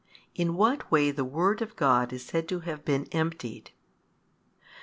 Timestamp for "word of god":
1.23-2.11